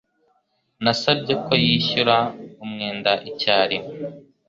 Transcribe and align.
Nasabye 0.83 1.33
ko 1.45 1.53
yishyura 1.63 2.15
umwenda 2.63 3.11
icyarimwe. 3.29 3.93